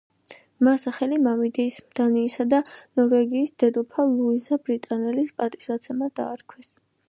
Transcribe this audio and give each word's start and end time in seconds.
მას 0.67 0.85
სახელი 0.87 1.19
მამიდის, 1.25 1.77
დანიისა 1.99 2.47
და 2.55 2.63
ნორვეგიის 3.01 3.53
დედოფალ 3.65 4.13
ლუიზა 4.17 4.61
ბრიტანელის 4.67 5.33
პატივსაცემად 5.43 6.19
დაარქვეს. 6.23 6.77